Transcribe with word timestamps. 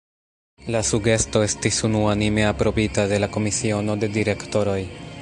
La 0.75 0.79
sugesto 0.91 1.43
estis 1.49 1.77
unuanime 1.89 2.47
aprobita 2.53 3.07
de 3.13 3.23
la 3.23 3.33
Komisiono 3.37 4.01
de 4.05 4.15
direktoroj. 4.21 4.81